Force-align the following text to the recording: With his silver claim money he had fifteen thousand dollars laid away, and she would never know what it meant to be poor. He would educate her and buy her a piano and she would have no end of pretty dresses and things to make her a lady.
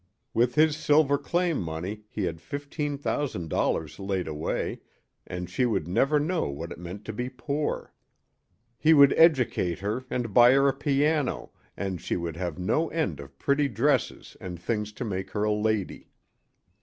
With 0.33 0.55
his 0.55 0.75
silver 0.75 1.19
claim 1.19 1.61
money 1.61 2.05
he 2.09 2.23
had 2.23 2.41
fifteen 2.41 2.97
thousand 2.97 3.49
dollars 3.51 3.99
laid 3.99 4.27
away, 4.27 4.79
and 5.27 5.47
she 5.47 5.63
would 5.63 5.87
never 5.87 6.19
know 6.19 6.49
what 6.49 6.71
it 6.71 6.79
meant 6.79 7.05
to 7.05 7.13
be 7.13 7.29
poor. 7.29 7.93
He 8.79 8.95
would 8.95 9.13
educate 9.13 9.77
her 9.77 10.03
and 10.09 10.33
buy 10.33 10.53
her 10.53 10.67
a 10.67 10.73
piano 10.73 11.51
and 11.77 12.01
she 12.01 12.17
would 12.17 12.35
have 12.35 12.57
no 12.57 12.89
end 12.89 13.19
of 13.19 13.37
pretty 13.37 13.67
dresses 13.67 14.35
and 14.41 14.59
things 14.59 14.91
to 14.93 15.05
make 15.05 15.29
her 15.33 15.43
a 15.43 15.53
lady. 15.53 16.09